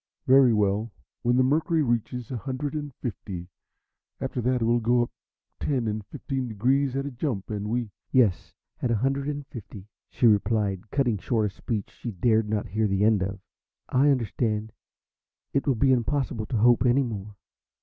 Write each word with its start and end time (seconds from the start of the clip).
"Very 0.25 0.51
well. 0.51 0.91
When 1.21 1.37
the 1.37 1.43
mercury 1.43 1.83
reaches 1.83 2.31
a 2.31 2.37
hundred 2.37 2.73
and 2.73 2.91
fifty. 3.03 3.49
After 4.19 4.41
that 4.41 4.63
it 4.63 4.65
will 4.65 4.79
go 4.79 5.03
up 5.03 5.11
ten 5.59 5.87
and 5.87 6.03
fifteen 6.07 6.47
degrees 6.47 6.95
at 6.95 7.05
a 7.05 7.11
jump, 7.11 7.51
and 7.51 7.69
we" 7.69 7.91
"Yes, 8.11 8.51
at 8.81 8.89
a 8.89 8.95
hundred 8.95 9.27
and 9.29 9.45
fifty," 9.45 9.85
she 10.09 10.25
replied, 10.25 10.89
cutting 10.89 11.19
short 11.19 11.51
a 11.51 11.53
speech 11.53 11.91
she 11.91 12.09
dared 12.11 12.49
not 12.49 12.69
hear 12.69 12.87
the 12.87 13.03
end 13.03 13.21
of. 13.21 13.37
"I 13.89 14.09
understand. 14.09 14.71
It 15.53 15.67
will 15.67 15.75
be 15.75 15.91
impossible 15.91 16.47
to 16.47 16.57
hope 16.57 16.83
any 16.83 17.03
more." 17.03 17.35